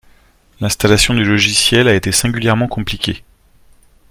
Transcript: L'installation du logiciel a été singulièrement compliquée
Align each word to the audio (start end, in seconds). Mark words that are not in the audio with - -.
L'installation 0.61 1.13
du 1.13 1.23
logiciel 1.23 1.87
a 1.87 1.93
été 1.93 2.11
singulièrement 2.11 2.67
compliquée 2.67 3.23